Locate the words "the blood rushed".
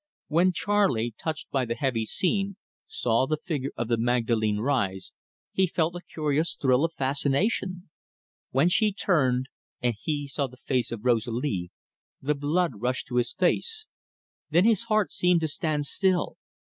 12.19-13.05